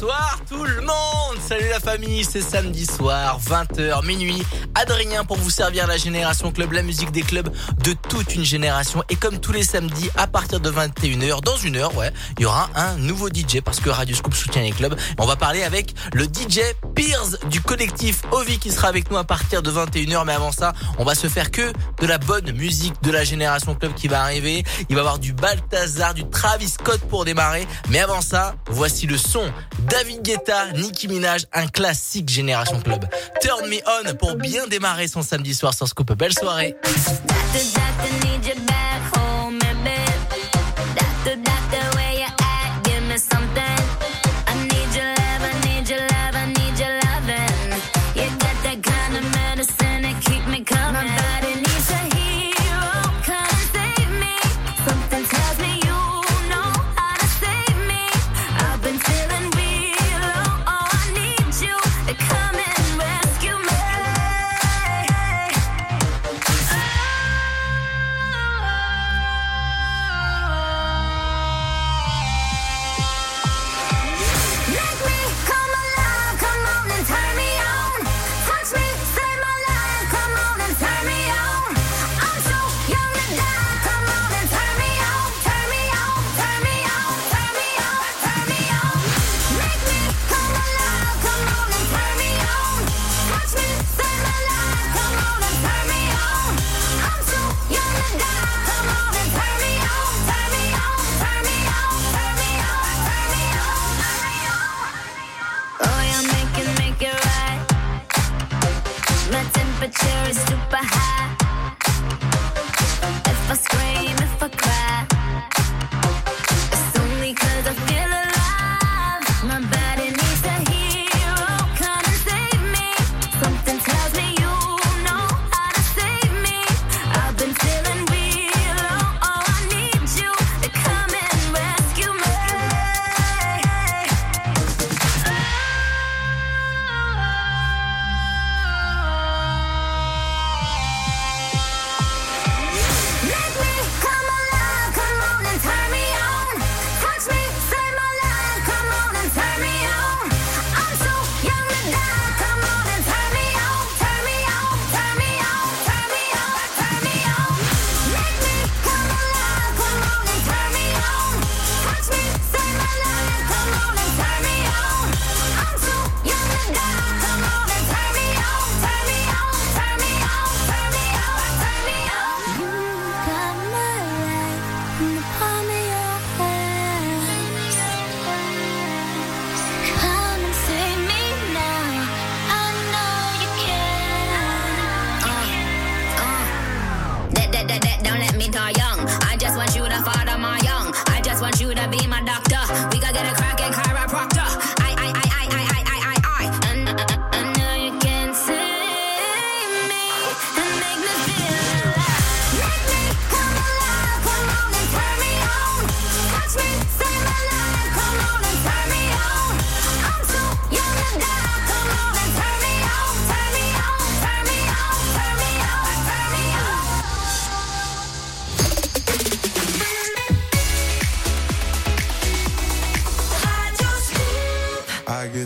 [0.00, 1.18] Bonsoir tout le monde
[1.48, 4.42] Salut la famille, c'est samedi soir, 20h, minuit.
[4.74, 7.48] Adrien pour vous servir la Génération Club, la musique des clubs
[7.82, 9.02] de toute une génération.
[9.08, 12.46] Et comme tous les samedis, à partir de 21h, dans une heure, ouais, il y
[12.46, 14.94] aura un nouveau DJ parce que Radio Scoop soutient les clubs.
[15.18, 16.60] On va parler avec le DJ
[16.94, 20.24] Piers du collectif Ovi qui sera avec nous à partir de 21h.
[20.26, 23.74] Mais avant ça, on va se faire que de la bonne musique de la Génération
[23.74, 24.64] Club qui va arriver.
[24.90, 27.66] Il va y avoir du Balthazar, du Travis Scott pour démarrer.
[27.88, 29.50] Mais avant ça, voici le son
[29.90, 33.04] David Guetta, Nicki Minaj, un classique Génération Club.
[33.40, 36.12] Turn Me On pour bien démarrer son samedi soir sur Scoop.
[36.12, 36.76] Belle soirée.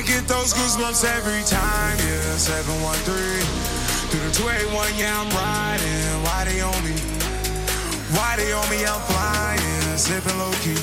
[0.00, 2.40] I get those goosebumps every time, yeah.
[2.40, 3.04] 713
[4.08, 6.24] through the 281, yeah, I'm riding.
[6.24, 6.96] Why they on me?
[8.16, 8.80] Why they on me?
[8.80, 10.80] I'm flying, sipping low key.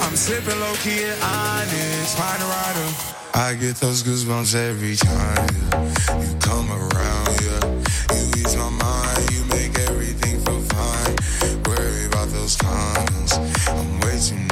[0.00, 2.88] I'm sipping low key and honest, find a rider.
[3.34, 6.24] I get those goosebumps every time yeah.
[6.24, 7.60] you come around, yeah.
[8.16, 11.68] You ease my mind, you make everything feel fine.
[11.68, 13.36] Worry about those comments,
[13.68, 14.51] I'm way too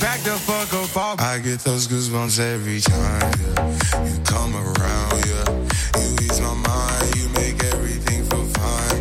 [0.00, 1.20] Back the fuck up.
[1.20, 4.04] I get those goosebumps every time, yeah.
[4.04, 5.44] You come around, yeah.
[5.98, 9.00] You ease my mind, you make everything feel fine.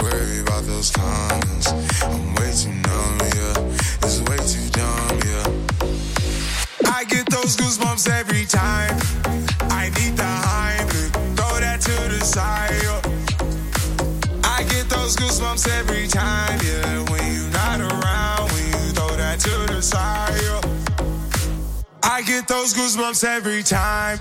[0.00, 1.68] Worry about those comments.
[2.02, 4.06] I'm way too numb, yeah.
[4.06, 6.92] It's way too dumb, yeah.
[6.92, 8.96] I get those goosebumps every time.
[9.70, 12.72] I need the Heimlich, throw that to the side.
[12.82, 13.00] yeah.
[14.44, 17.02] I get those goosebumps every time, yeah.
[17.10, 20.27] When you're not around, when you throw that to the side.
[22.02, 24.18] I get those goosebumps every time.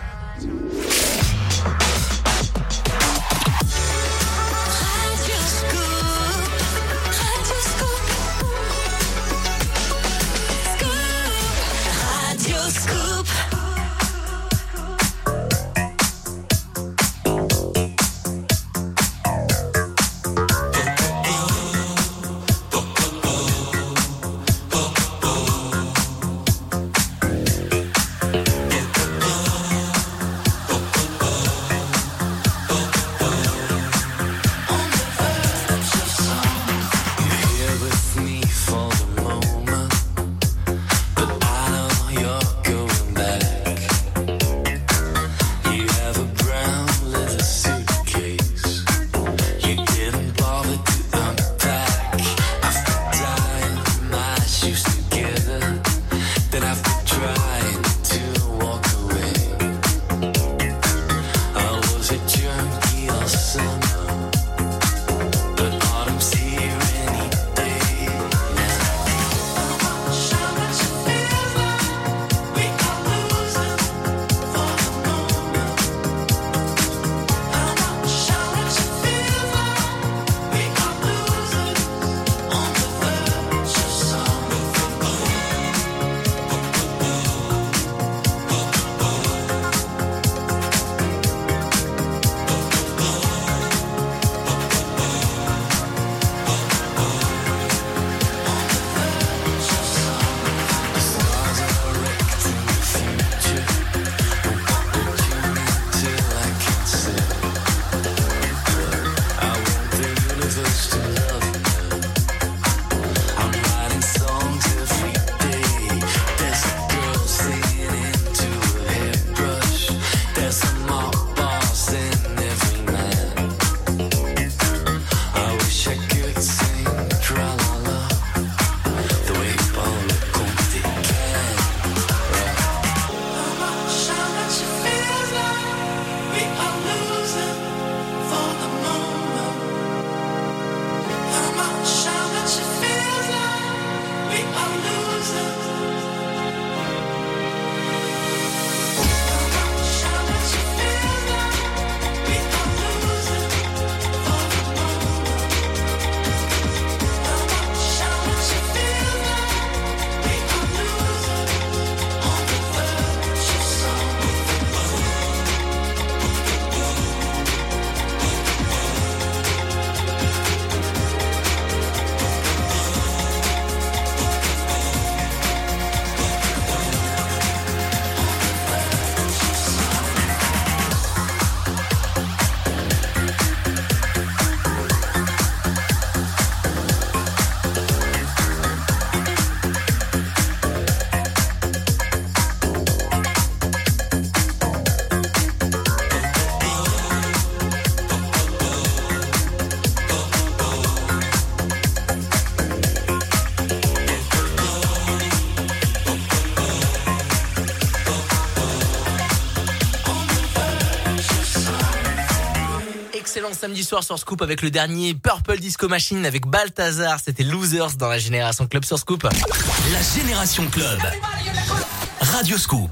[213.58, 217.20] Samedi soir sur Scoop avec le dernier Purple Disco Machine avec Balthazar.
[217.24, 219.24] C'était Losers dans la Génération Club sur Scoop.
[219.24, 221.00] La Génération Club.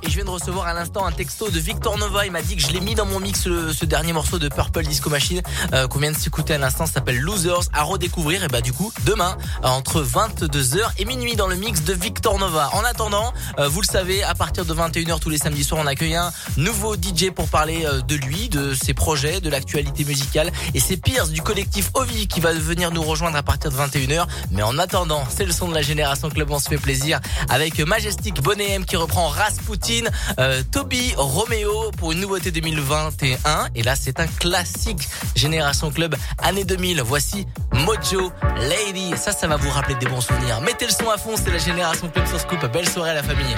[0.01, 2.25] Et je viens de recevoir à l'instant un texto de Victor Nova.
[2.25, 4.83] Il m'a dit que je l'ai mis dans mon mix ce dernier morceau de Purple
[4.83, 6.87] Disco Machine euh, qu'on vient de s'écouter à l'instant.
[6.87, 8.43] S'appelle Losers à redécouvrir.
[8.43, 12.39] Et bah du coup demain euh, entre 22h et minuit dans le mix de Victor
[12.39, 12.71] Nova.
[12.73, 15.87] En attendant, euh, vous le savez, à partir de 21h tous les samedis soirs, on
[15.87, 20.51] accueille un nouveau DJ pour parler euh, de lui, de ses projets, de l'actualité musicale.
[20.73, 24.25] Et c'est Pierce du collectif Ovi qui va venir nous rejoindre à partir de 21h.
[24.49, 26.49] Mais en attendant, c'est le son de la Génération Club.
[26.49, 32.11] On se fait plaisir avec Majestic Bonnet M qui reprend Rasputin, euh, Toby Romeo pour
[32.11, 33.69] une nouveauté 2021.
[33.75, 37.01] Et là, c'est un classique Génération Club année 2000.
[37.01, 39.13] Voici Mojo Lady.
[39.17, 40.61] Ça, ça va vous rappeler des bons souvenirs.
[40.61, 42.65] Mettez le son à fond, c'est la Génération Club sur Scoop.
[42.71, 43.55] Belle soirée à la famille.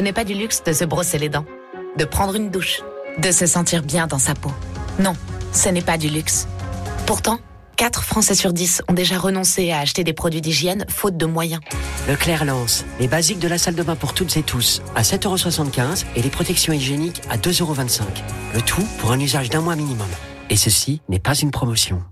[0.00, 1.44] ce n'est pas du luxe de se brosser les dents,
[1.98, 2.80] de prendre une douche,
[3.18, 4.50] de se sentir bien dans sa peau.
[4.98, 5.12] Non,
[5.52, 6.48] ce n'est pas du luxe.
[7.04, 7.38] Pourtant,
[7.76, 11.60] 4 Français sur 10 ont déjà renoncé à acheter des produits d'hygiène faute de moyens.
[12.08, 16.06] Leclerc lance les basiques de la salle de bain pour toutes et tous à 7,75€
[16.16, 18.00] et les protections hygiéniques à 2,25€.
[18.54, 20.08] Le tout pour un usage d'un mois minimum.
[20.48, 22.02] Et ceci n'est pas une promotion.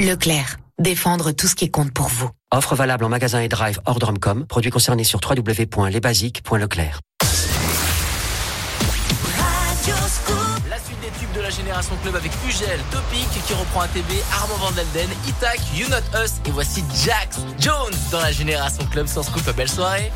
[0.00, 2.30] Leclerc, défendre tout ce qui compte pour vous.
[2.52, 4.44] Offre valable en magasin et drive hors drumcom.
[4.44, 6.98] Produit concerné sur www.lesbasiques.leclerc.
[10.68, 14.56] La suite des tubes de la génération club avec Fugel, Topic qui reprend ATB, Armand
[14.56, 19.22] Van Delden, Itac, You Not Us et voici Jax Jones dans la génération club sans
[19.22, 19.42] scoop.
[19.56, 20.12] Belle soirée.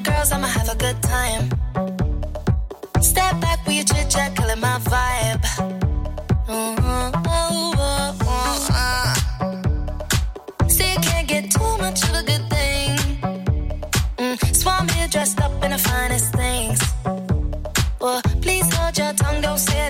[0.00, 1.50] girls, I'ma have a good time.
[3.00, 5.42] Step back with your chit chat, killing my vibe.
[6.46, 6.90] Mm-hmm.
[11.02, 12.96] Can't get too much of a good thing.
[14.18, 16.80] Mm, so I'm here dressed up in the finest things.
[18.00, 19.89] Well, please hold your tongue, don't say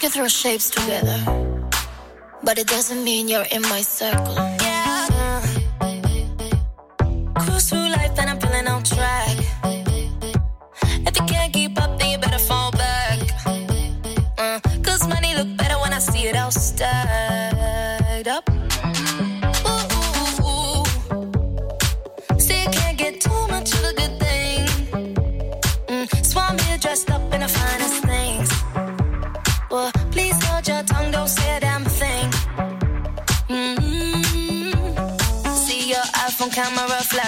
[0.00, 1.18] can throw shapes together,
[2.42, 4.34] but it doesn't mean you're in my circle.
[7.38, 9.36] Cruise through life and I'm feeling on track.
[11.06, 12.72] If you can't keep up, then you better fall
[14.38, 14.60] uh,
[15.06, 16.50] money better when I see it all.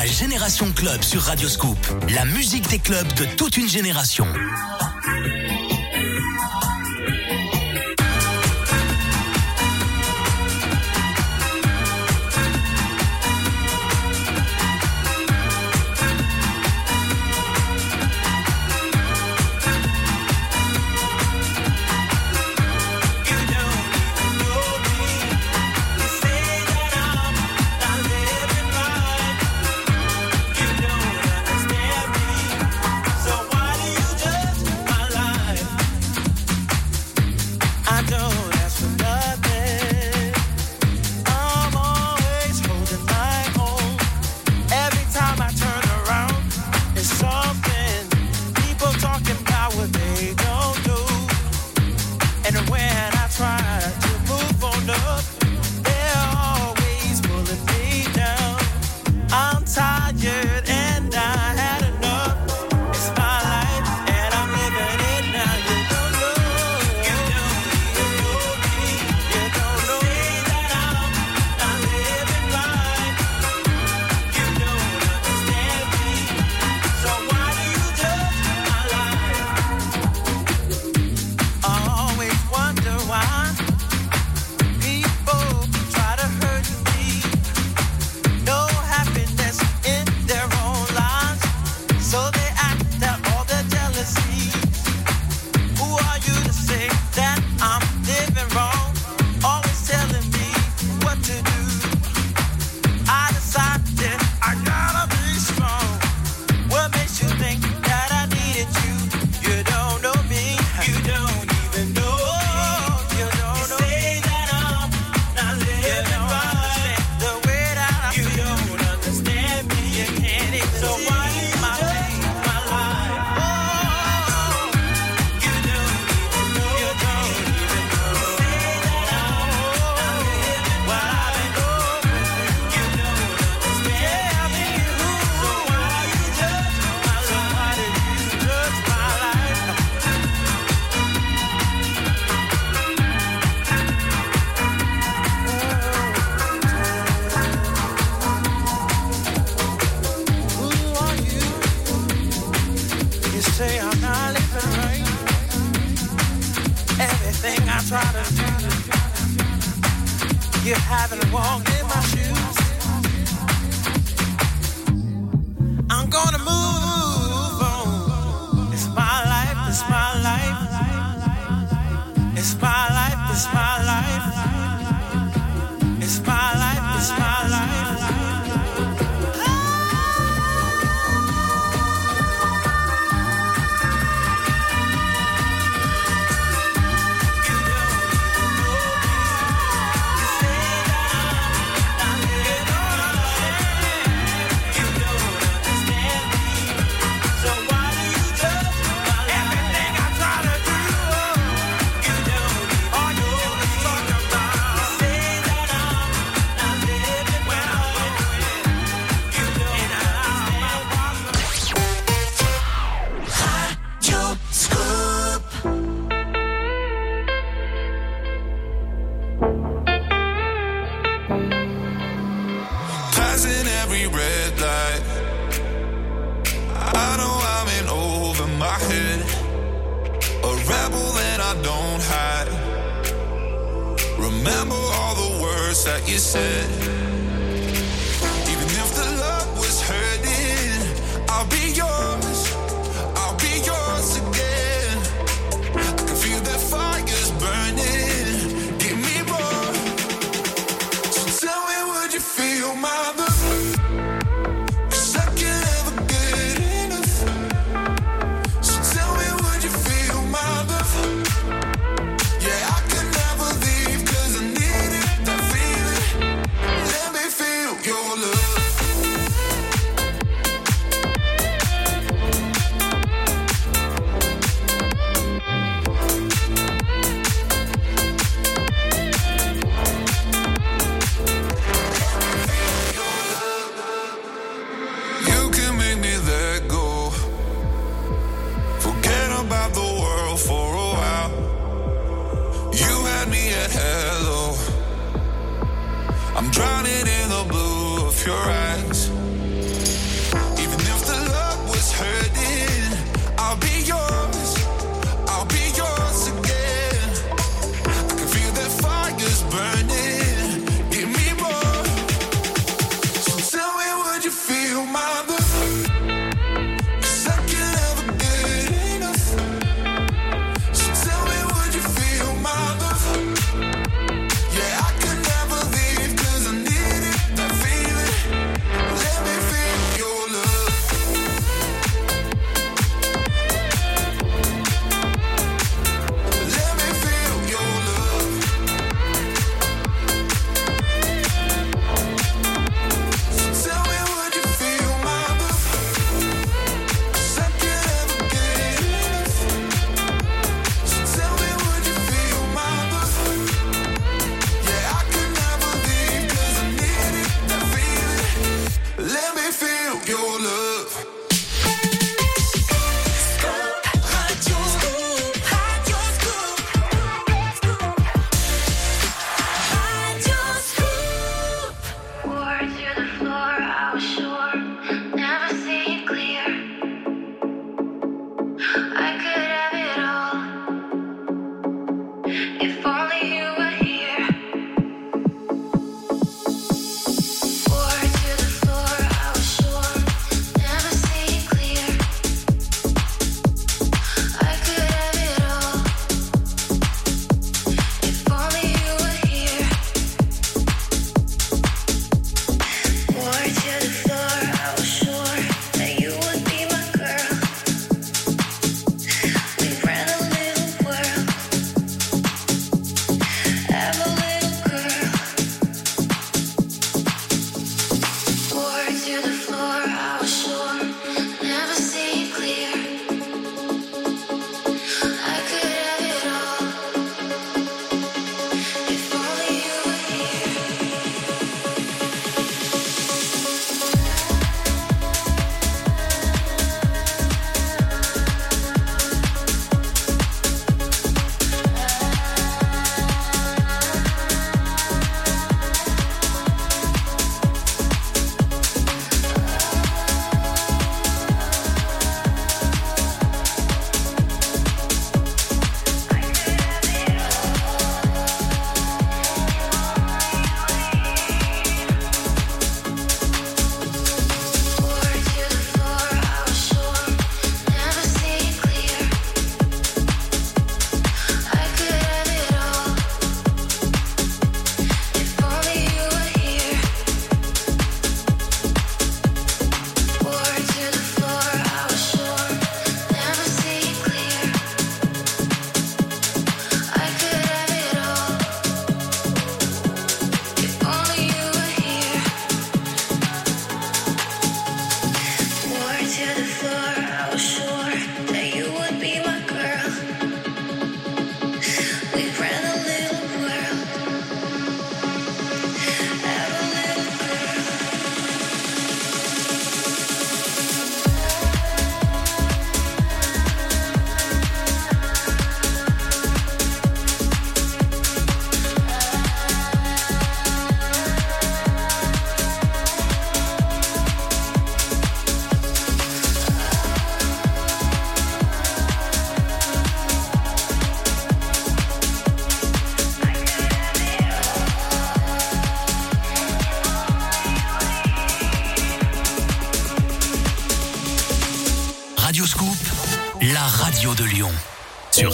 [0.00, 1.76] La Génération Club sur Radioscoop.
[2.14, 4.26] La musique des clubs de toute une génération.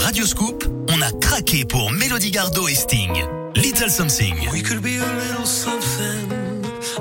[0.06, 3.10] Radio Scoop, on a craqué pour Mélodie Gardot et Sting.
[3.56, 4.36] Little Something.
[4.52, 6.30] We could be a little something.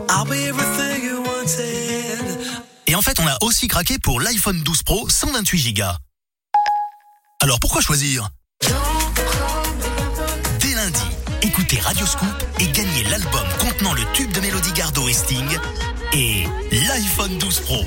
[0.09, 2.39] I'll be everything you wanted.
[2.87, 5.83] Et en fait, on a aussi craqué pour l'iPhone 12 Pro 128 Go.
[7.43, 8.27] Alors pourquoi choisir?
[10.59, 11.05] Dès lundi,
[11.43, 15.45] écoutez Radio Scoop et gagnez l'album contenant le tube de Mélodie Gardot et Sting
[16.11, 17.85] et l'iPhone 12 Pro.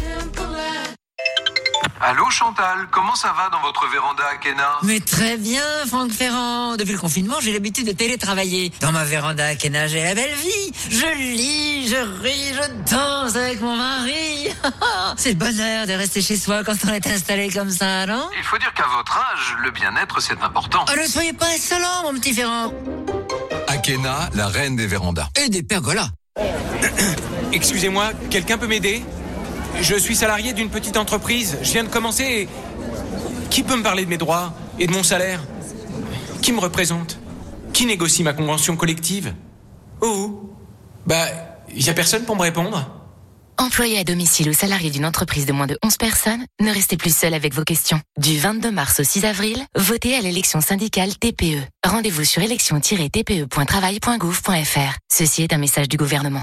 [2.01, 6.77] Allô Chantal, comment ça va dans votre véranda à Kena Mais très bien, Franck Ferrand.
[6.77, 8.73] Depuis le confinement, j'ai l'habitude de télétravailler.
[8.81, 10.73] Dans ma véranda à Kena, j'ai la belle vie.
[10.91, 14.49] Je lis, je ris, je danse avec mon mari.
[15.17, 18.45] C'est le bonheur de rester chez soi quand on est installé comme ça, non Il
[18.45, 20.85] faut dire qu'à votre âge, le bien-être c'est important.
[20.89, 22.73] Oh, ne soyez pas insolent, mon petit Ferrand.
[23.67, 25.29] Akena, la reine des vérandas.
[25.43, 26.11] Et des pergolas.
[27.53, 29.03] Excusez-moi, quelqu'un peut m'aider?
[29.81, 31.59] Je suis salarié d'une petite entreprise.
[31.63, 32.49] Je viens de commencer.
[33.51, 35.41] Qui peut me parler de mes droits et de mon salaire?
[36.43, 37.19] Qui me représente?
[37.73, 39.35] Qui négocie ma convention collective?
[40.01, 40.53] Oh
[41.07, 41.27] Bah,
[41.75, 42.95] y a personne pour me répondre
[43.61, 47.17] Employé à domicile ou salarié d'une entreprise de moins de 11 personnes, ne restez plus
[47.17, 48.01] seul avec vos questions.
[48.17, 51.65] Du 22 mars au 6 avril, votez à l'élection syndicale TPE.
[51.85, 54.97] Rendez-vous sur élection-tpe.travail.gouv.fr.
[55.13, 56.43] Ceci est un message du gouvernement.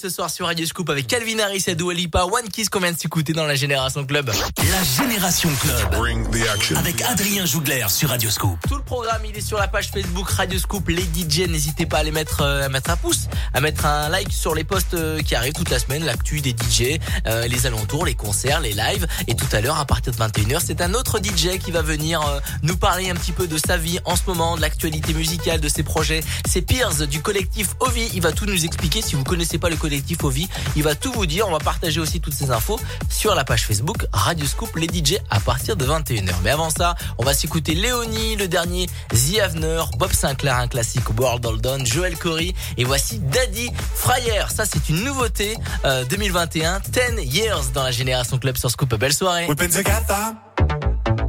[0.00, 2.92] ce soir sur Radio Scoop avec Calvin Harris et Dua Lipa, One Kiss qu'on vient
[2.92, 4.30] de s'écouter dans la Génération Club.
[4.30, 6.78] La Génération Club.
[6.78, 8.58] Avec Adrien Jougler sur Radio Scoop.
[8.66, 10.88] Tout le programme, il est sur la page Facebook Radio Scoop.
[10.88, 13.28] Les DJ, n'hésitez pas à les mettre, euh, à mettre un pouce
[13.60, 16.98] mettre un like sur les posts euh, qui arrivent toute la semaine, l'actu des DJ,
[17.26, 19.06] euh, les alentours, les concerts, les lives.
[19.28, 22.20] Et tout à l'heure, à partir de 21h, c'est un autre DJ qui va venir
[22.22, 25.60] euh, nous parler un petit peu de sa vie en ce moment, de l'actualité musicale,
[25.60, 26.20] de ses projets.
[26.46, 28.08] C'est Piers du collectif Ovi.
[28.14, 29.02] Il va tout nous expliquer.
[29.02, 31.46] Si vous connaissez pas le collectif Ovi, il va tout vous dire.
[31.48, 35.16] On va partager aussi toutes ces infos sur la page Facebook Radio Scoop, les DJ
[35.30, 36.34] à partir de 21h.
[36.44, 41.08] Mais avant ça, on va s'écouter Léonie, le dernier, The Avener, Bob Sinclair, un classique,
[41.18, 44.44] World Oldon, Joel Corey, et voici Daddy Fryer.
[44.54, 45.56] Ça, c'est une nouveauté
[45.86, 46.80] euh, 2021,
[47.16, 48.94] 10 years dans la génération club sur Scoop.
[48.94, 49.46] Belle soirée.
[49.48, 50.34] We've been together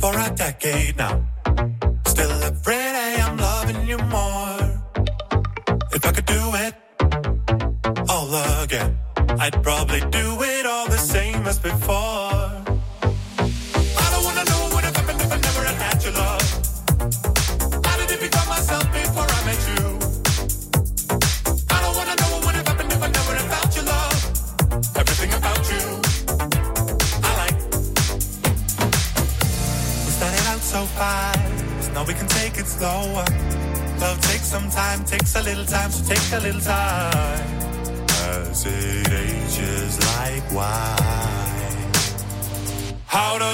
[0.02, 1.31] for a decade now.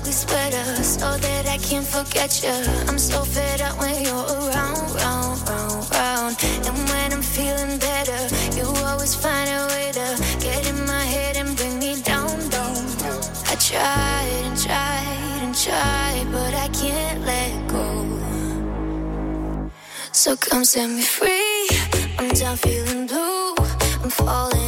[0.00, 2.56] Ugly sweater so that I can't forget you.
[2.88, 6.36] I'm so fed up when you're around, round, round, round.
[6.66, 8.20] And when I'm feeling better,
[8.56, 10.08] you always find a way to
[10.40, 12.76] get in my head and bring me down, down.
[13.52, 17.86] I tried and tried and tried, but I can't let go.
[20.12, 21.68] So come set me free.
[22.18, 23.54] I'm done feeling blue.
[24.02, 24.59] I'm falling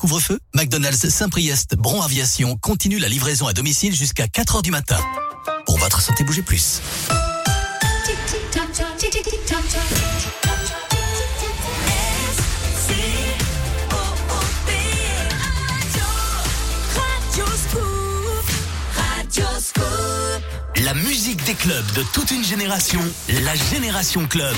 [0.00, 4.98] couvre-feu McDonald's Saint-Priest Bron Aviation continue la livraison à domicile jusqu'à 4h du matin.
[5.66, 6.80] Pour votre santé, bougez plus.
[20.82, 23.00] La musique des clubs de toute une génération,
[23.44, 24.56] la Génération Club.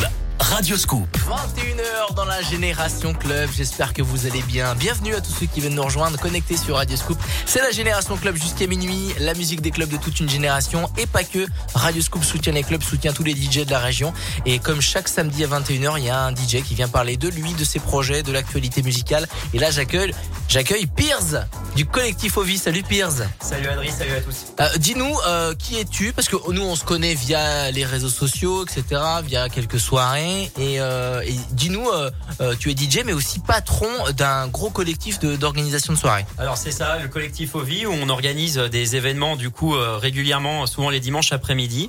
[0.53, 1.09] Radio Scoop.
[1.17, 3.49] 21h dans la Génération Club.
[3.57, 4.75] J'espère que vous allez bien.
[4.75, 7.19] Bienvenue à tous ceux qui viennent nous rejoindre, connectés sur Radio Scoop.
[7.47, 9.15] C'est la Génération Club jusqu'à minuit.
[9.19, 11.47] La musique des clubs de toute une génération et pas que.
[11.75, 14.13] Radio Scoop soutient les clubs, soutient tous les DJ de la région.
[14.45, 17.31] Et comme chaque samedi à 21h, il y a un DJ qui vient parler de
[17.31, 19.27] lui, de ses projets, de l'actualité musicale.
[19.55, 20.13] Et là, j'accueille,
[20.49, 21.41] j'accueille Piers
[21.75, 22.59] du collectif Ovi.
[22.59, 23.07] Salut Piers.
[23.41, 24.45] Salut Adri, salut à tous.
[24.61, 26.13] Euh, Dis-nous, euh, qui es-tu?
[26.13, 30.51] Parce que nous, on se connaît via les réseaux sociaux, etc., via quelques soirées.
[30.59, 32.11] Et, euh, et dis-nous, euh,
[32.41, 36.27] euh, tu es DJ, mais aussi patron d'un gros collectif de- d'organisation de, soirées.
[36.39, 40.67] Alors c'est ça, le collectif Ovi, où on organise des événements du coup euh, régulièrement,
[40.67, 41.89] souvent les dimanches après-midi.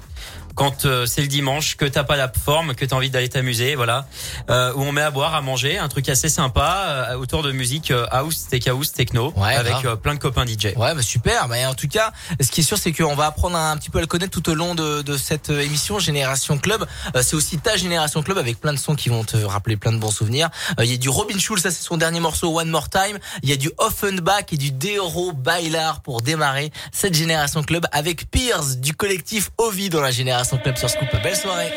[0.56, 4.06] Quand c'est le dimanche, que t'as pas la forme, que t'as envie d'aller t'amuser, voilà.
[4.52, 7.52] Euh, où on met à boire, à manger, un truc assez sympa euh, autour de
[7.52, 9.94] musique euh, house, tech house, techno, avec grave.
[9.94, 10.76] euh, plein de copains DJ.
[10.76, 11.48] Ouais, bah super.
[11.48, 12.12] Bah, en tout cas,
[12.42, 14.50] ce qui est sûr, c'est qu'on va apprendre un petit peu à le connaître tout
[14.50, 16.86] au long de, de cette euh, émission Génération Club.
[17.16, 19.92] Euh, c'est aussi ta Génération Club avec plein de sons qui vont te rappeler plein
[19.92, 20.50] de bons souvenirs.
[20.80, 23.18] Euh, Il y a du Robin Schulz, ça c'est son dernier morceau One More Time.
[23.44, 28.30] Il y a du Offenbach et du Deoro Bailar pour démarrer cette Génération Club avec
[28.32, 31.10] Pierce du collectif Ovi dans la Génération Club sur Scoop.
[31.24, 31.74] Belle soirée.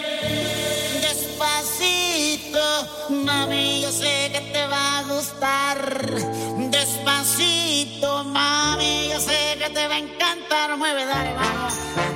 [1.00, 2.58] Despacito,
[3.24, 6.45] mami, yo sé que te va a gustar.
[9.70, 10.76] Te va a encantar.
[10.76, 12.15] Mueve, dale, vamos.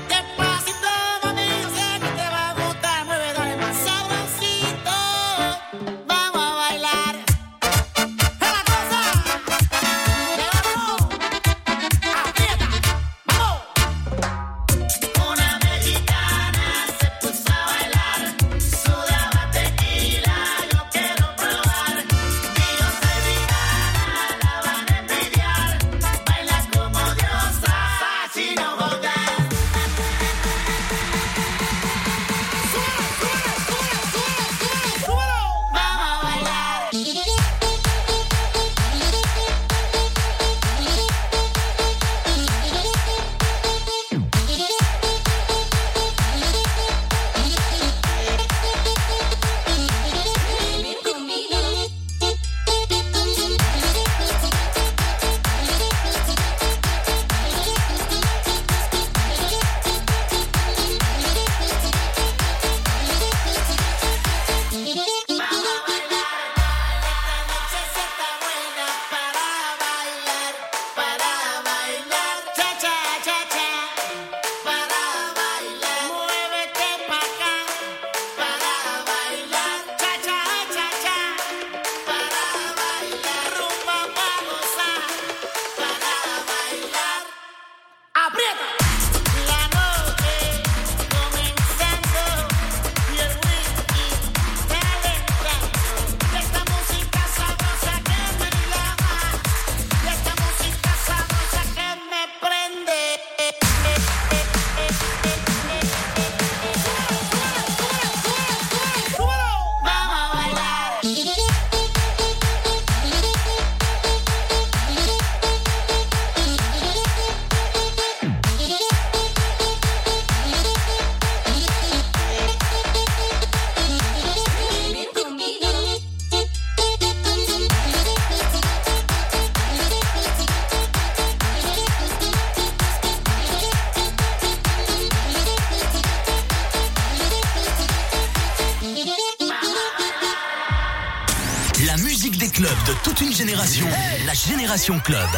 [144.31, 145.29] La Génération Club.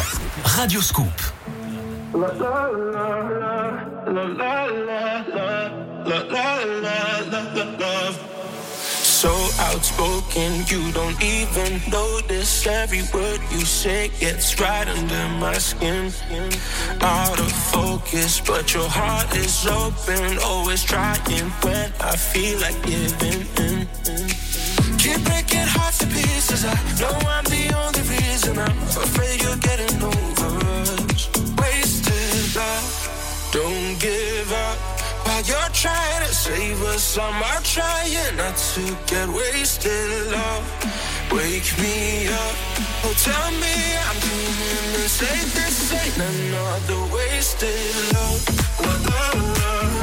[0.43, 1.07] Radio Scoop.
[8.93, 16.11] So outspoken, you don't even notice every word you say gets right under my skin.
[17.01, 23.41] Out of focus, but your heart is open, always trying when I feel like giving
[23.57, 23.87] in.
[24.99, 26.63] Keep breaking hearts to pieces.
[26.63, 27.82] I know I'm the only
[28.43, 28.59] reason.
[28.59, 31.29] I'm afraid you're getting over us.
[31.59, 34.77] Wasted love, don't give up.
[35.25, 40.31] While you're trying to save us, I'm trying not to get wasted.
[40.31, 40.63] Love,
[41.31, 42.55] wake me up.
[43.05, 43.75] Oh, tell me
[44.07, 45.03] I'm doing the.
[45.55, 48.41] This ain't another wasted love.
[48.79, 50.02] Love, love, love,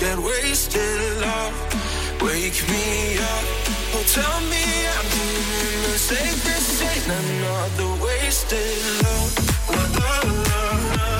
[0.00, 1.20] get wasted.
[1.20, 1.52] Love,
[2.22, 3.44] wake me up.
[3.92, 4.64] Oh, tell me
[4.96, 6.38] I'm doing the same.
[6.48, 9.32] This ain't another wasted love.
[9.68, 11.19] Love, love, love, love,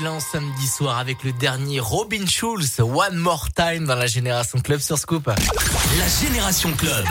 [0.00, 4.80] Excellent samedi soir avec le dernier Robin Schulz, One More Time dans la Génération Club
[4.80, 5.26] sur Scoop.
[5.26, 7.04] La Génération Club.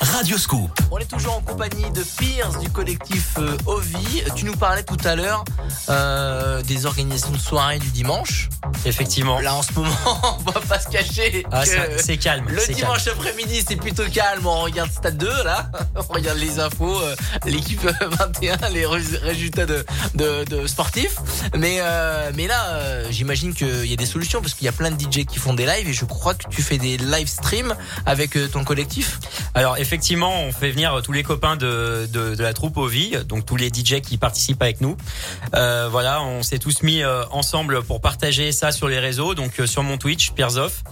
[0.00, 0.70] Radio Scoop.
[0.92, 4.22] On est toujours en compagnie de Pierce du collectif euh, Ovi.
[4.36, 5.44] Tu nous parlais tout à l'heure
[5.88, 8.50] euh, des organisations de soirée du dimanche.
[8.84, 9.40] Effectivement.
[9.40, 9.90] Là en ce moment,
[10.46, 11.44] on va pas se cacher.
[11.50, 14.46] Ah, c'est- calme, Le dimanche après-midi, c'est plutôt calme.
[14.46, 15.68] On regarde Stade 2 là.
[15.96, 19.84] On regarde les infos, euh, l'équipe 21, les rés- résultats de,
[20.14, 21.16] de, de sportifs.
[21.56, 24.72] Mais euh, mais là, euh, j'imagine qu'il y a des solutions parce qu'il y a
[24.72, 27.26] plein de DJ qui font des lives et je crois que tu fais des live
[27.28, 27.74] streams
[28.06, 29.18] avec euh, ton collectif.
[29.54, 33.44] Alors effectivement, on fait venir tous les copains de, de, de la troupe Ovi, donc
[33.46, 34.96] tous les DJ qui participent avec nous.
[35.54, 39.66] Euh, voilà, on s'est tous mis ensemble pour partager ça sur les réseaux, donc euh,
[39.66, 40.82] sur mon Twitch, Pierzoff,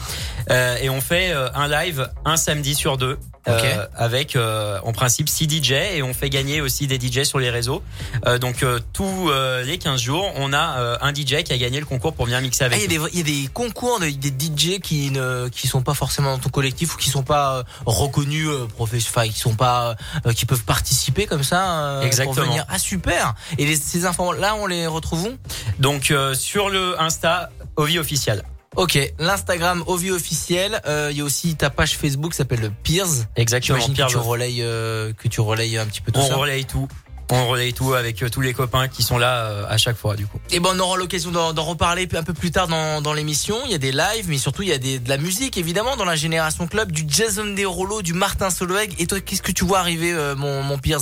[0.50, 3.18] euh, et on fait euh, un live un samedi sur deux.
[3.48, 3.88] Euh, Ok.
[3.96, 7.50] avec euh, en principe 6 DJ et on fait gagner aussi des DJ sur les
[7.50, 7.82] réseaux.
[8.26, 11.58] Euh, donc euh, tous euh, les 15 jours, on a euh, un DJ qui a
[11.58, 13.06] gagné le concours pour venir mixer Ah, avec Il y, a nous.
[13.06, 16.32] des- il y a des concours, de- des DJ qui ne qui sont pas forcément
[16.32, 19.96] dans ton collectif ou qui sont pas euh, reconnus, euh, enfin qui sont pas,
[20.26, 21.80] euh, qui peuvent participer comme ça.
[21.82, 22.46] euh, pour Exactement.
[22.46, 22.64] venir.
[22.68, 23.34] Ah super.
[23.58, 25.32] Et les- ces infos là, on les retrouve où
[25.80, 28.44] Donc euh, sur le Insta Ovi officiel.
[28.76, 30.80] Ok, l'Instagram Ovi officiel.
[30.86, 33.26] euh, Il y a aussi ta page Facebook qui s'appelle le Peers.
[33.36, 36.36] Exactement, J'imagine que tu relayes, euh, que tu relayes un petit peu tout On ça.
[36.36, 36.88] relaye tout.
[37.30, 40.26] On relaye tout avec euh, tous les copains qui sont là à chaque fois du
[40.26, 40.38] coup.
[40.50, 43.56] Et ben on aura l'occasion d'en d'en reparler un peu plus tard dans, dans l'émission.
[43.64, 45.96] Il y a des lives, mais surtout il y a des, de la musique évidemment
[45.96, 48.94] dans la génération club, du Jason Derulo, du Martin Solveig.
[48.98, 50.96] Et toi, qu'est-ce que tu vois arriver, euh, mon, mon Piers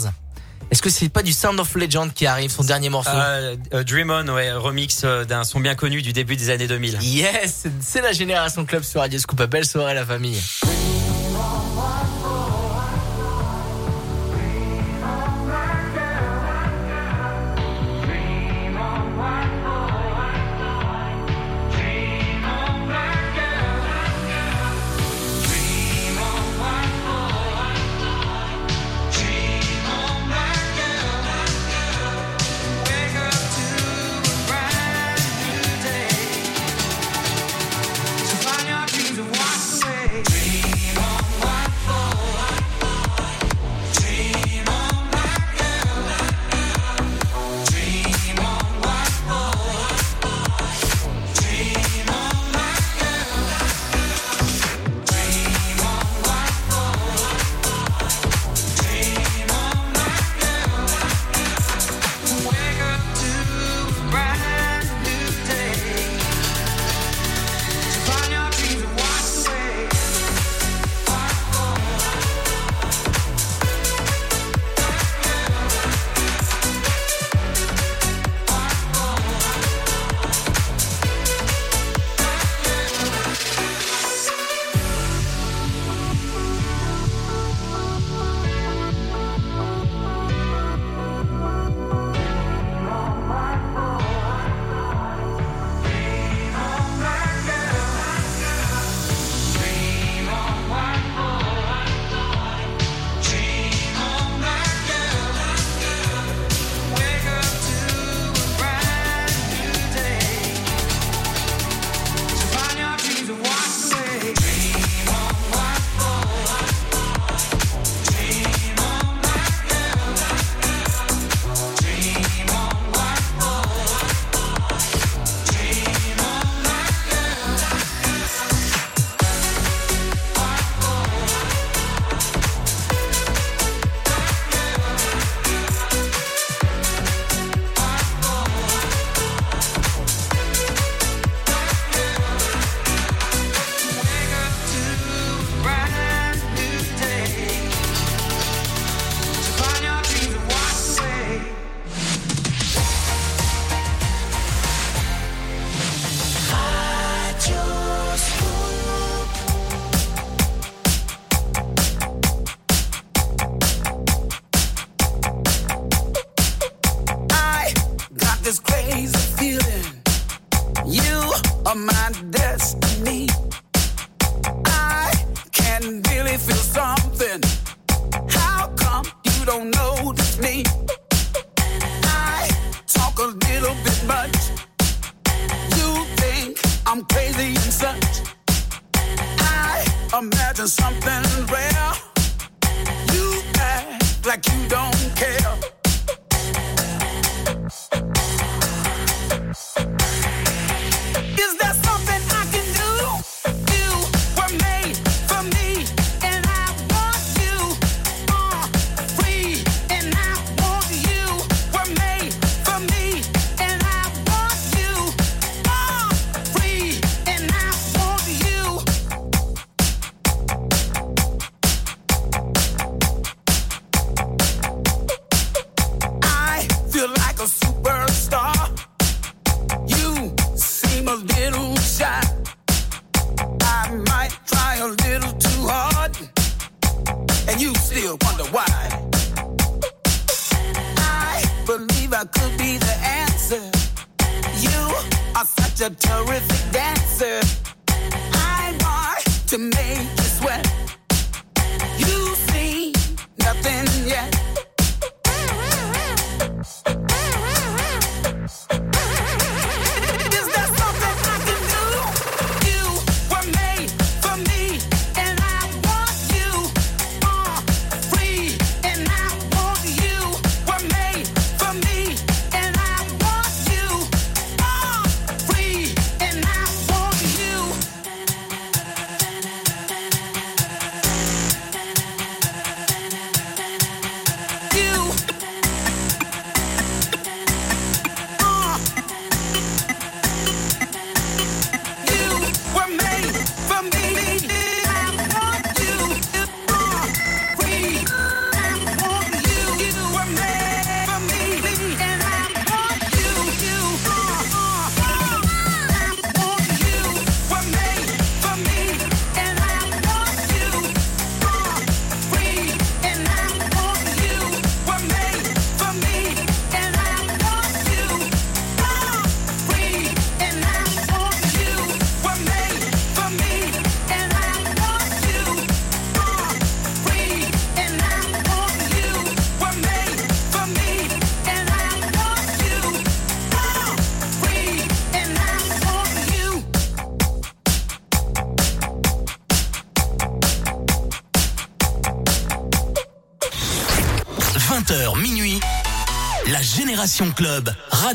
[0.71, 3.83] Est-ce que c'est pas du Sound of Legend qui arrive, son dernier morceau Euh, euh,
[3.83, 6.99] Dream On, ouais, remix euh, d'un son bien connu du début des années 2000.
[7.03, 9.43] Yes, c'est- c'est la génération club sur Radio Scoop.
[9.45, 10.41] Belle soirée la famille.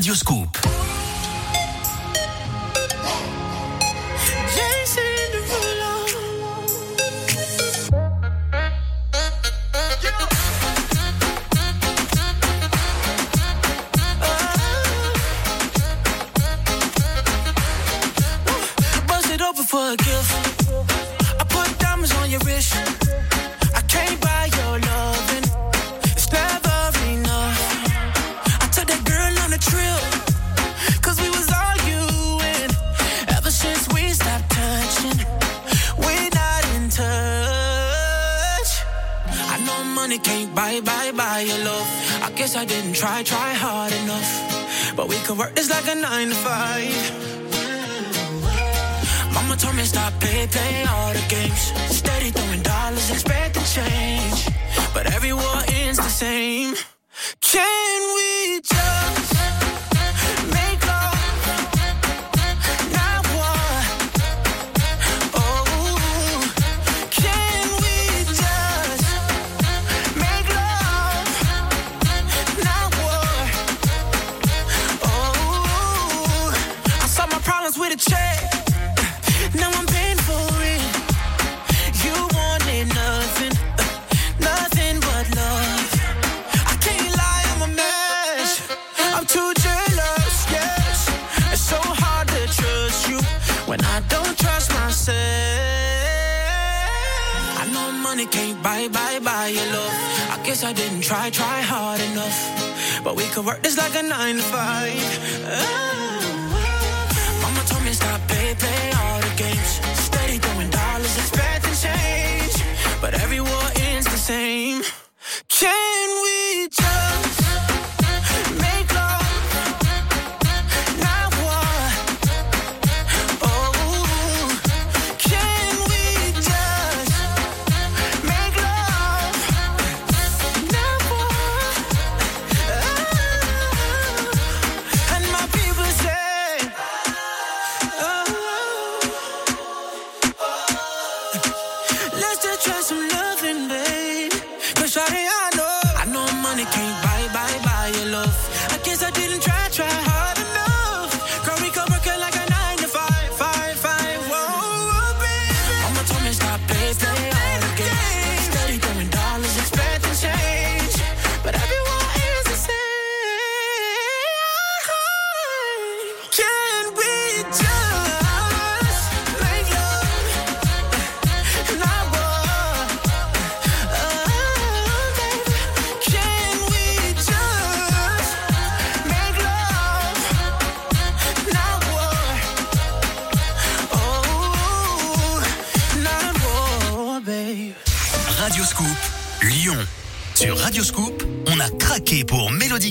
[0.06, 0.55] Club,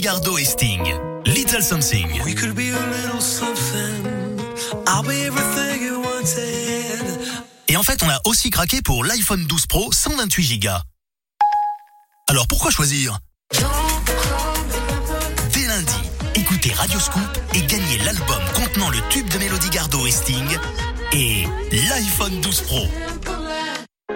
[0.06, 0.84] Gardot et Sting.
[1.26, 2.22] Little Something.
[2.24, 4.06] We could be a little something
[4.86, 7.18] I'll be everything you wanted.
[7.68, 10.70] Et en fait, on a aussi craqué pour l'iPhone 12 Pro 128 Go.
[12.28, 13.18] Alors pourquoi choisir?
[15.52, 15.96] Dès lundi,
[16.36, 17.24] écoutez Radio Scoop
[17.56, 20.46] et gagnez l'album contenant le tube de Mélodie Gardot et Sting
[21.14, 22.82] et l'iPhone 12 Pro.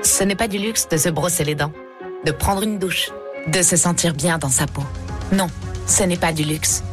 [0.03, 1.74] Ce n'est pas du luxe de se brosser les dents,
[2.28, 3.10] de prendre une douche,
[3.48, 4.84] de se sentir bien dans sa peau.
[5.32, 5.48] Non,
[5.90, 6.84] ce n'est pas du luxe.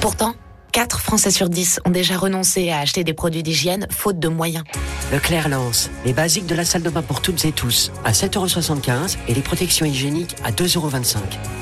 [0.00, 0.34] Pourtant,
[0.72, 4.64] 4 Français sur 10 ont déjà renoncé à acheter des produits d'hygiène faute de moyens.
[5.12, 9.16] Leclerc lance les basiques de la salle de bain pour toutes et tous à 7,75€
[9.28, 11.18] et les protections hygiéniques à 2,25€.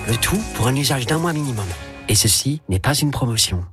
[0.09, 1.66] Le tout pour un usage d'un mois minimum.
[2.09, 3.65] Et ceci n'est pas une promotion.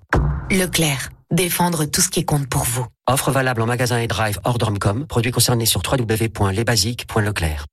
[0.50, 2.86] Leclerc, défendre tout ce qui compte pour vous.
[3.08, 5.06] Offre valable en magasin et drive hors Dormcom.
[5.08, 7.66] Produits concernés sur www.lesbasiques.leclerc.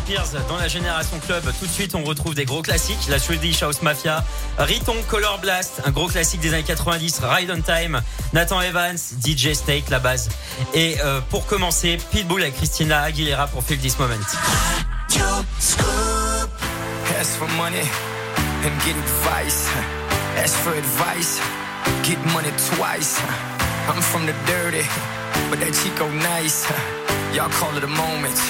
[0.00, 0.18] Piers
[0.48, 1.44] dans la Génération Club.
[1.58, 3.08] Tout de suite, on retrouve des gros classiques.
[3.08, 4.24] La Swedish House Mafia,
[4.58, 8.00] Riton Color Blast, un gros classique des années 90, Ride on Time,
[8.32, 10.28] Nathan Evans, DJ Snake, la base.
[10.72, 14.14] Et euh, pour commencer, Pitbull et Christina Aguilera pour Feel This Moment.
[23.86, 24.82] I'm from the dirty,
[25.50, 26.66] but Chico nice.
[27.34, 28.40] Y'all call it a moment,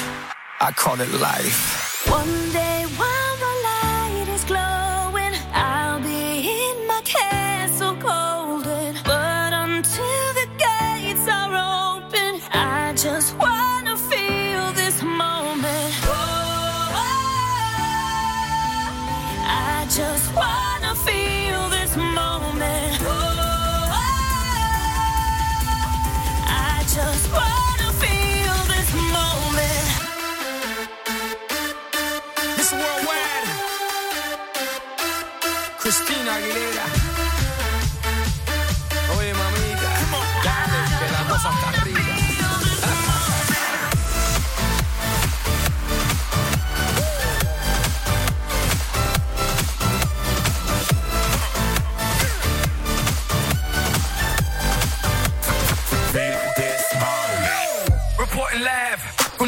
[0.61, 2.07] I call it life.
[2.09, 3.24] One day while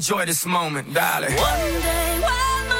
[0.00, 1.36] enjoy this moment, darling.
[1.36, 2.79] One day while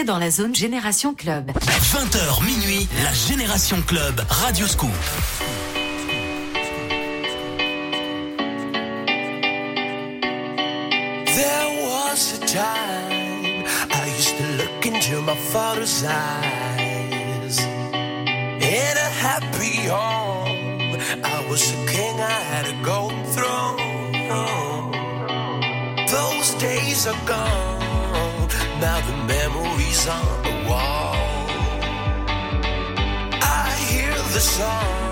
[0.00, 1.50] dans la zone Génération Club.
[1.50, 4.90] 20h minuit, la Génération Club, Radio Scoop.
[18.62, 20.92] In a happy home,
[28.82, 31.14] about the memories on the wall.
[33.40, 35.11] I hear the song.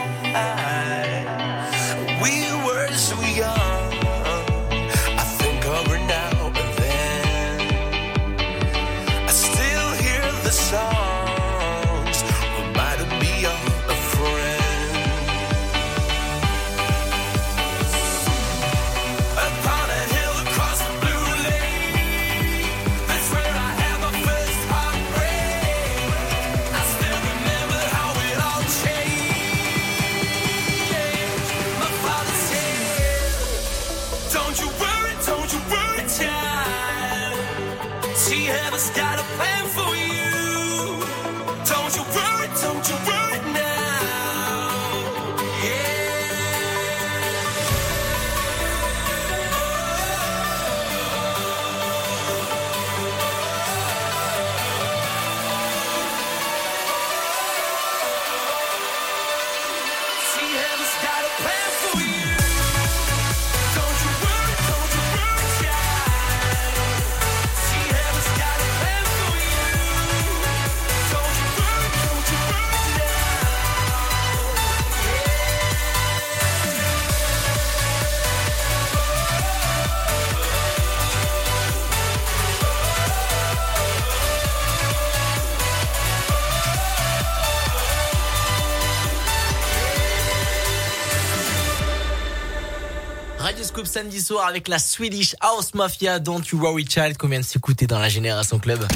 [93.91, 97.87] Samedi soir avec la Swedish House Mafia Don't You Worry Child qu'on vient de s'écouter
[97.87, 98.87] dans la Génération Club.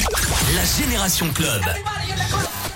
[0.55, 1.61] La Génération Club.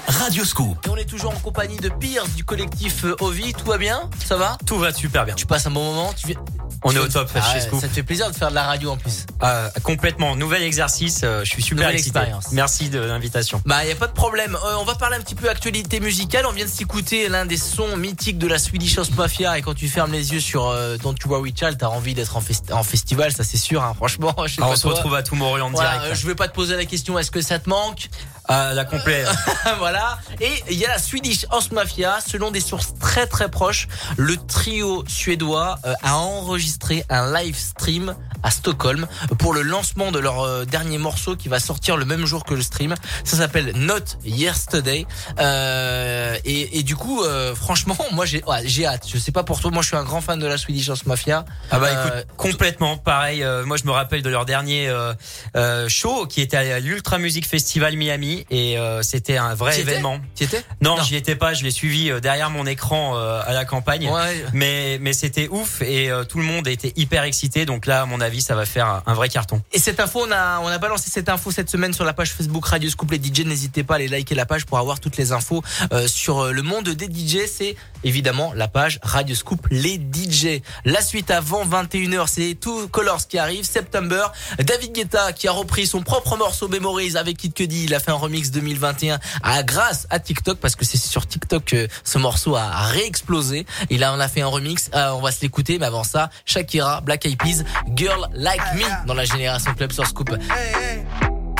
[0.05, 0.85] Radio Scoop.
[0.85, 3.53] Et on est toujours en compagnie de Pierce du collectif euh, Ovi.
[3.53, 4.09] Tout va bien?
[4.25, 4.57] Ça va?
[4.65, 5.33] Tout va super bien.
[5.33, 6.11] Tu passes un bon moment?
[6.13, 6.35] Tu viens...
[6.83, 7.81] On est au top Ah chez ouais, Scoop.
[7.81, 9.25] Ça te fait plaisir de faire de la radio en plus.
[9.41, 10.35] Ah, complètement.
[10.35, 11.21] Nouvel exercice.
[11.23, 12.19] euh, je suis super Nouvelle excité.
[12.19, 12.51] expérience.
[12.51, 13.61] Merci de l'invitation.
[13.65, 14.55] Bah y a pas de problème.
[14.55, 16.45] Euh, on va parler un petit peu actualité musicale.
[16.47, 19.73] On vient de s'écouter l'un des sons mythiques de la Swedish House Mafia et quand
[19.73, 22.71] tu fermes les yeux sur euh, Don't You Worry Child, t'as envie d'être en, festi-
[22.71, 23.83] en festival, ça c'est sûr.
[23.83, 23.93] hein.
[23.95, 26.11] Franchement, je sais Ah, pas on se retrouve à Tomorrowland Voilà, direct.
[26.13, 27.19] euh, je vais pas te poser la question.
[27.19, 28.07] Est-ce que ça te manque?
[28.51, 29.27] Ah, la complète.
[29.77, 30.17] voilà.
[30.41, 32.17] Et il y a la Swedish House Mafia.
[32.19, 38.15] Selon des sources très très proches, le trio suédois euh, a enregistré un live stream
[38.43, 39.07] à Stockholm
[39.37, 42.53] pour le lancement de leur euh, dernier morceau qui va sortir le même jour que
[42.53, 42.95] le stream.
[43.23, 45.05] Ça s'appelle Not Yesterday.
[45.39, 49.05] Euh, et, et du coup, euh, franchement, moi j'ai ouais, j'ai hâte.
[49.11, 51.05] Je sais pas pour toi, moi je suis un grand fan de la Swedish House
[51.05, 51.45] Mafia.
[51.71, 53.43] Ah bah Euh, écoute, complètement pareil.
[53.43, 55.13] euh, moi je me rappelle de leur dernier euh,
[55.55, 60.19] euh, show qui était à l'Ultra Music Festival Miami et euh, c'était un vrai événement.
[60.35, 60.63] T'y étais?
[60.81, 61.53] Non, j'y étais pas.
[61.53, 64.09] Je l'ai suivi euh, derrière mon écran euh, à la campagne.
[64.09, 64.45] Ouais.
[64.53, 67.65] Mais mais c'était ouf et euh, tout le monde était hyper excité.
[67.65, 69.61] Donc là, à mon avis, ça va faire un, vrai carton.
[69.71, 72.31] Et cette info, on a, on a balancé cette info cette semaine sur la page
[72.31, 73.45] Facebook Radio Scoop les DJ.
[73.45, 76.51] N'hésitez pas à aller liker la page pour avoir toutes les infos euh, sur euh,
[76.51, 77.47] le monde des DJ.
[77.47, 80.61] C'est évidemment la page Radio Scoop les DJ.
[80.85, 83.65] La suite avant 21h, c'est Two Colors qui arrive.
[83.65, 84.27] September,
[84.59, 87.85] David Guetta qui a repris son propre morceau Memories avec Kid Cudi.
[87.85, 91.65] Il a fait un remix 2021 à grâce à TikTok parce que c'est sur TikTok
[91.65, 93.65] que ce morceau a réexplosé.
[93.89, 94.89] Et là, on a fait un remix.
[94.93, 97.63] Euh, on va se l'écouter, mais avant ça, Shakira, Black Eyed Peas,
[97.95, 100.29] Girl Like Me dans la Génération Club sur Scoop.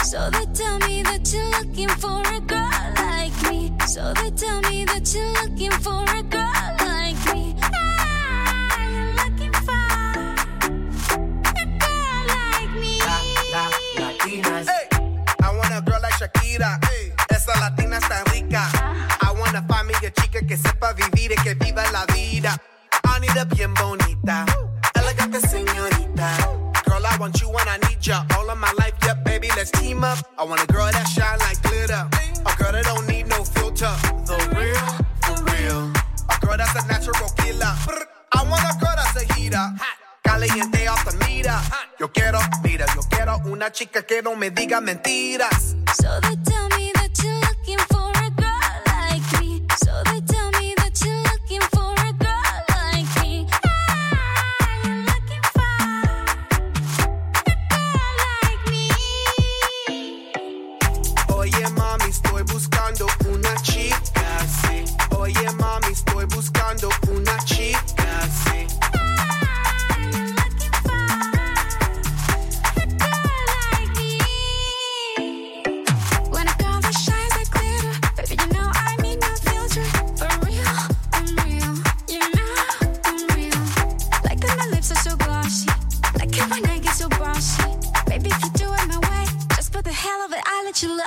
[0.03, 3.71] So they tell me that you're looking for a girl like me.
[3.85, 7.55] So they tell me that you're looking for a girl like me.
[7.61, 7.69] Ah,
[8.89, 9.71] you're looking for
[11.55, 12.99] a girl like me.
[14.65, 14.87] Hey,
[15.43, 16.79] I want a girl like Shakira.
[17.29, 18.63] Esa latina está rica.
[19.21, 22.57] I want a find me a chica que sepa vivir y que viva la vida.
[23.03, 24.45] I need a bien bonita,
[24.95, 25.39] elegante
[26.19, 26.81] señorita.
[26.85, 28.93] Girl, I want you and I need ya all of my life.
[29.05, 30.19] Yep, baby, let's team up.
[30.37, 32.07] I want a girl that shine like glitter.
[32.45, 33.93] A girl that don't need no filter.
[34.25, 34.87] The real,
[35.25, 35.91] the real.
[36.29, 37.73] A girl that's a natural killer.
[38.33, 39.67] I want a girl that's a heater.
[40.23, 41.59] Caliente off the meter.
[41.99, 45.75] Yo quiero, mira, yo quiero una chica que no me diga mentiras.
[45.95, 49.63] So they tell me that you're looking for a girl like me.
[49.77, 50.18] So they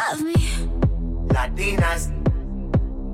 [0.09, 0.35] love me.
[1.29, 2.11] Latinas,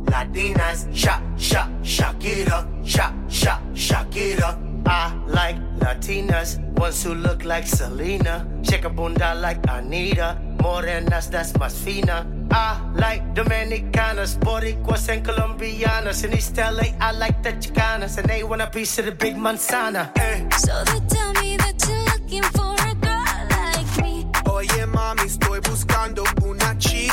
[0.06, 4.56] Latinas, sha, sha, Shakira, sha, sha, Shakira.
[4.86, 11.52] I like Latinas, ones who look like Selena, shake a bunda like Anita, morenas that's
[11.52, 12.27] más fina.
[12.51, 16.24] I like Dominicanas, Boricuas and Colombianas.
[16.24, 19.36] In East LA, I like the Chicanas, and they want a piece of the big
[19.36, 20.10] manzana.
[20.19, 20.48] Eh.
[20.56, 24.27] So they tell me that you're looking for a girl like me.
[24.48, 26.24] Oye mami, estoy buscando
[26.79, 27.08] cheese.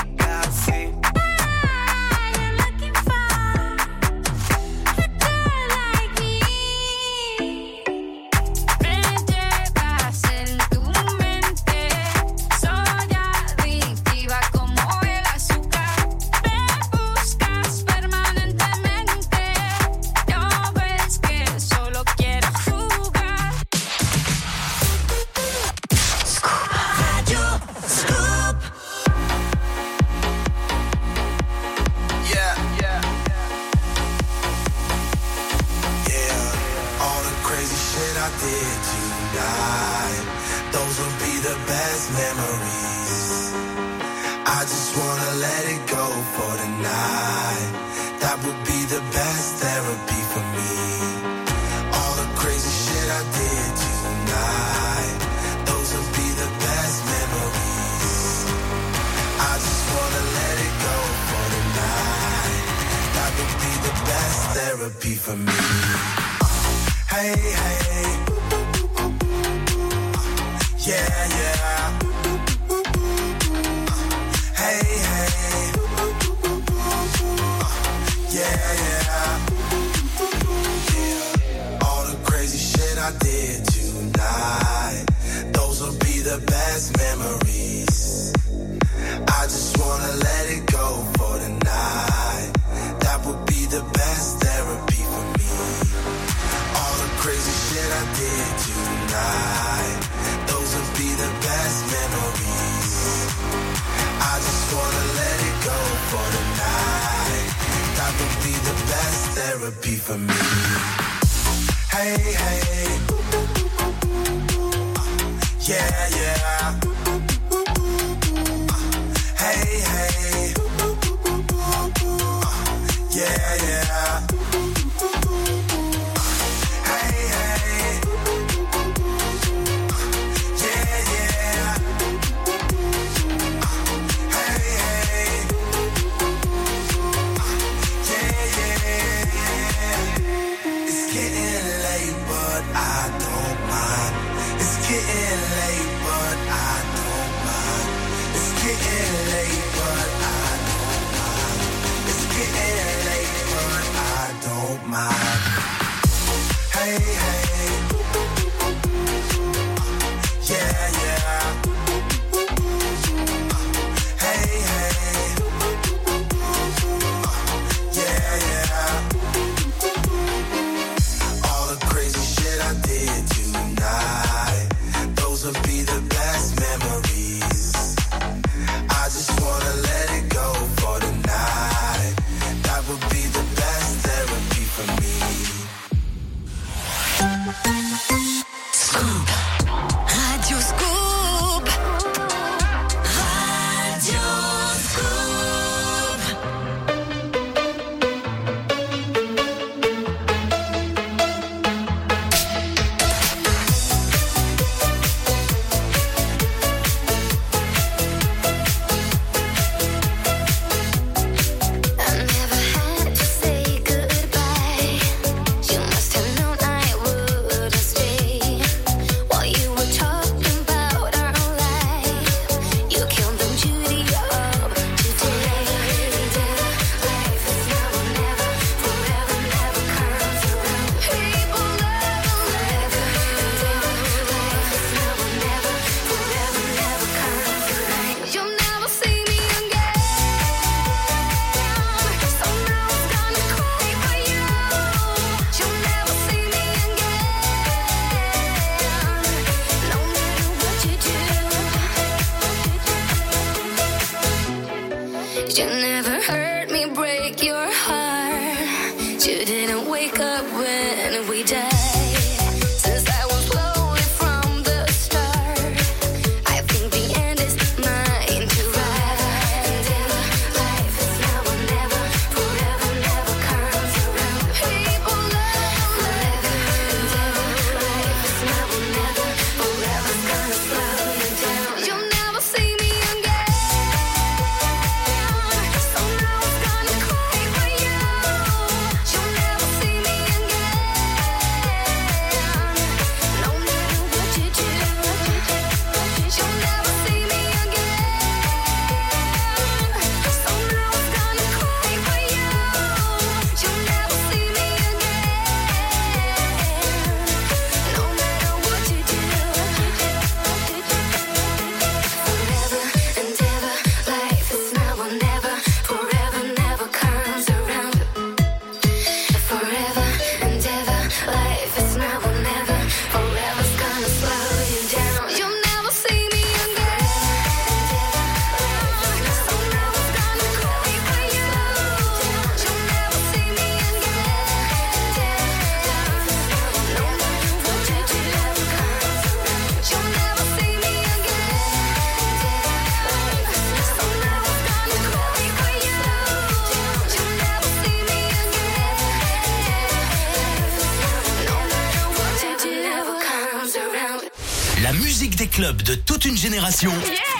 [356.26, 356.92] Une génération.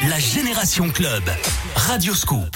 [0.10, 1.24] La Génération Club.
[1.76, 2.55] Radio Scoop.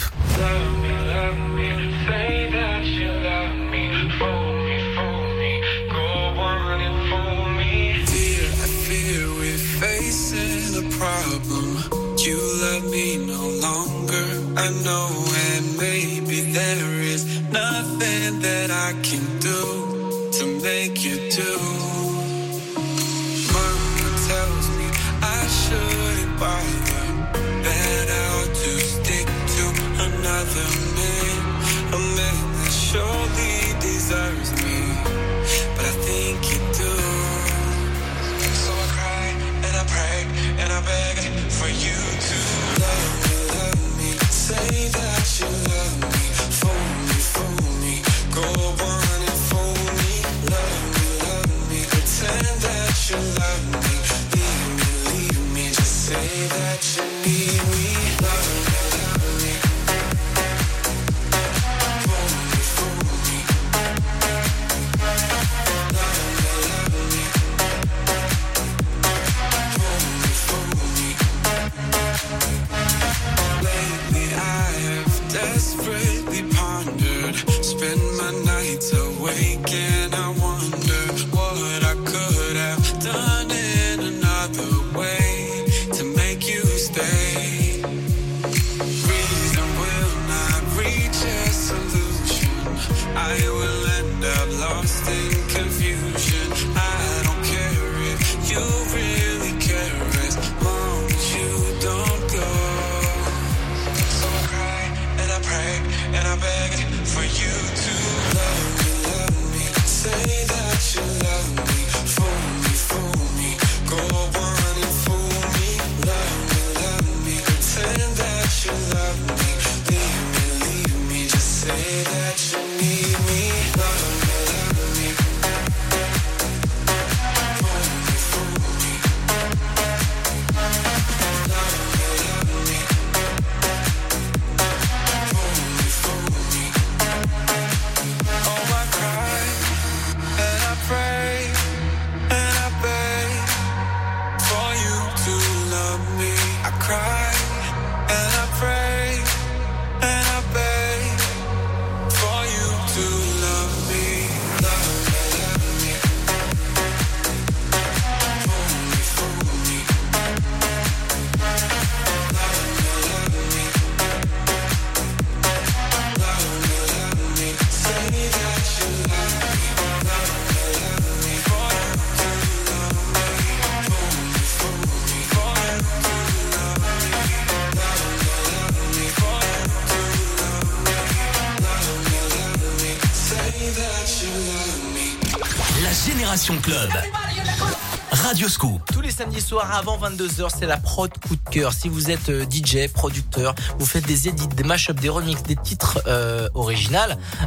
[189.30, 190.50] samedi soir avant 22h.
[190.58, 191.74] C'est la prod coup de cœur.
[191.74, 195.56] Si vous êtes euh, DJ, producteur, vous faites des édits, des mashups, des remixes, des
[195.56, 196.90] titres euh, originaux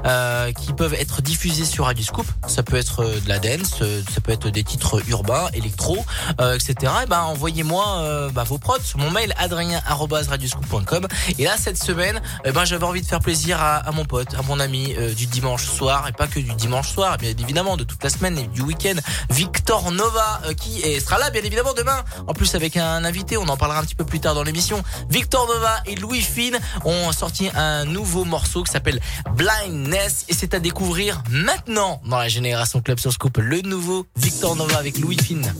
[0.04, 2.26] euh, qui peuvent être diffusés sur Radio Scoop.
[2.46, 6.04] Ça peut être euh, de la dance, euh, ça peut être des titres urbains, électro,
[6.40, 6.92] euh, etc.
[7.02, 11.06] Eh ben envoyez-moi bah, vos prods sur mon mail adrien@radioscoop.com.
[11.38, 14.34] Et là cette semaine, eh ben j'avais envie de faire plaisir à, à, mon pote,
[14.34, 17.84] à mon ami du dimanche soir et pas que du dimanche soir, bien évidemment de
[17.84, 18.96] toute la semaine et du week-end.
[19.30, 22.04] Victor Nova qui est, sera là bien évidemment demain.
[22.26, 24.34] En plus avec un invité, on en parlera un petit peu petit peu plus tard
[24.34, 24.82] dans l'émission.
[25.10, 29.00] Victor Nova et Louis Finn ont sorti un nouveau morceau qui s'appelle
[29.36, 33.36] Blindness et c'est à découvrir maintenant dans la génération Club sur Scoop.
[33.36, 35.52] Le nouveau Victor Nova avec Louis Finn.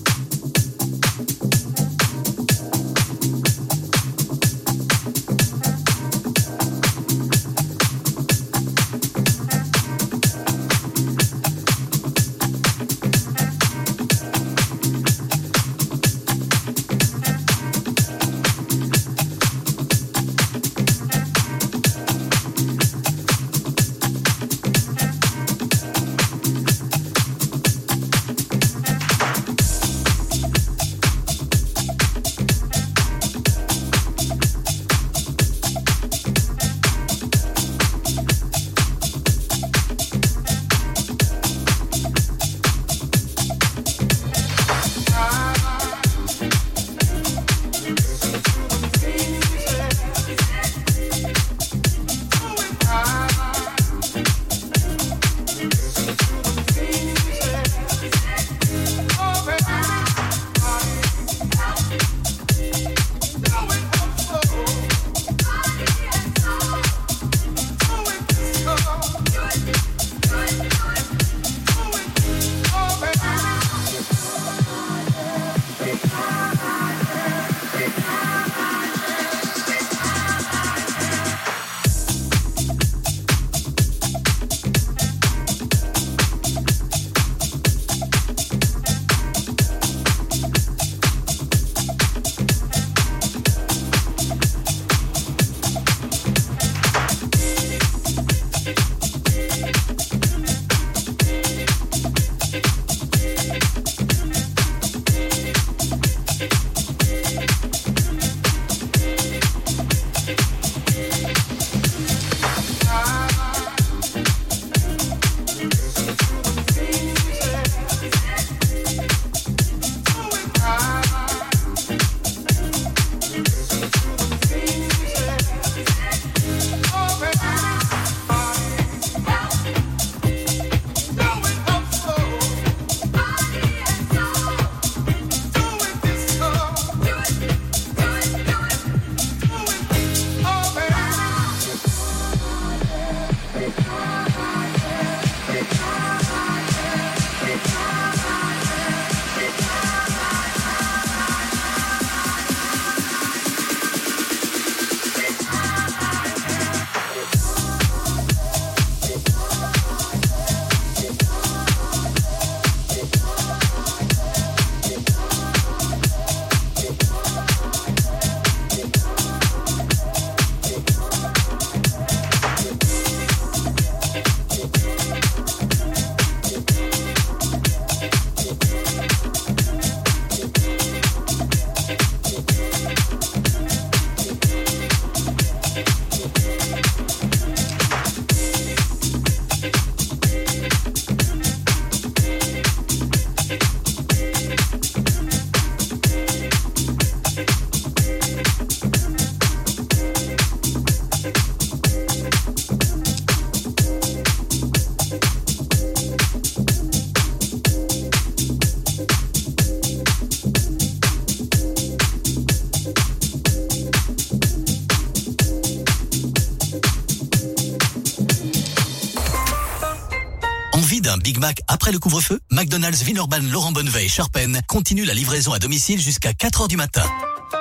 [221.93, 226.63] Après le couvre-feu McDonald's Vinorban Laurent Bonneveille Charpennes continue la livraison à domicile jusqu'à 4
[226.63, 227.05] heures du matin.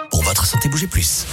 [0.09, 1.25] Pour votre santé, bougez plus.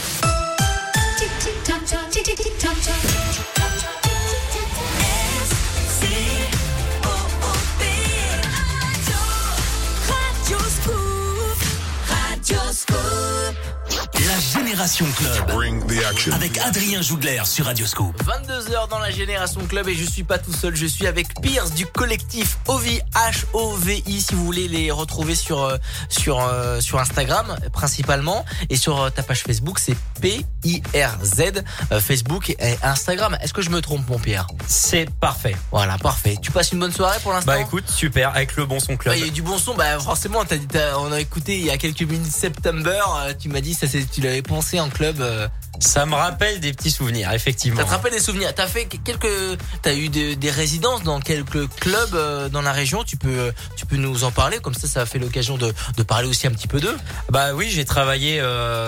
[14.26, 16.32] La Génération Club.
[16.32, 18.20] Avec Adrien Jougler sur Radioscope.
[18.68, 21.72] 22h dans la Génération Club et je suis pas tout seul, je suis avec Pierce
[21.72, 25.76] du collectif OVI H-O-V-I si vous voulez les retrouver sur euh,
[26.08, 31.62] sur euh, sur Instagram principalement et sur euh, ta page Facebook c'est P-I-R-Z
[32.00, 33.38] Facebook et Instagram.
[33.40, 34.46] Est-ce que je me trompe mon Pierre?
[34.66, 35.56] C'est parfait.
[35.70, 36.36] Voilà, parfait.
[36.42, 37.52] Tu passes une bonne soirée pour l'instant?
[37.52, 39.14] Bah écoute, super, avec le bon son club.
[39.14, 41.56] Ouais, Il y a eu du bon son, bah forcément, t'as, t'as- on a écouté
[41.58, 43.00] il y a quelques minutes September,
[43.40, 45.20] tu m'as dit ça, c'est, tu l'avais pensé en club.
[45.20, 45.48] euh.
[45.80, 47.78] Ça me rappelle des petits souvenirs, effectivement.
[47.80, 51.68] Ça te rappelle des souvenirs T'as fait quelques, t'as eu des, des résidences dans quelques
[51.80, 53.04] clubs euh, dans la région.
[53.04, 56.02] Tu peux, tu peux nous en parler comme ça, ça a fait l'occasion de, de
[56.02, 56.96] parler aussi un petit peu d'eux.
[57.30, 58.38] Bah oui, j'ai travaillé.
[58.40, 58.86] euh,